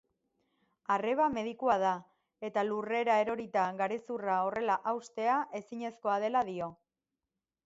[0.93, 1.91] Arreba medikua da
[2.49, 6.75] eta lurrera erorita garezurra horrela haustea ezinezkoa dela dio.